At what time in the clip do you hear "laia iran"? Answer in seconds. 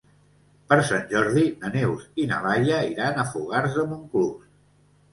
2.49-3.23